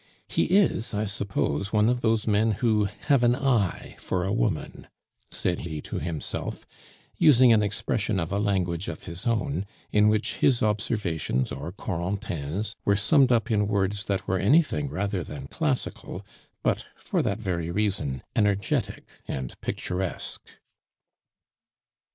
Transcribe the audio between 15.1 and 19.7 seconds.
than classical, but, for that very reason, energetic and